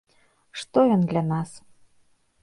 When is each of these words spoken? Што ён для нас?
Што 0.61 0.85
ён 0.95 1.01
для 1.11 1.23
нас? 1.31 1.49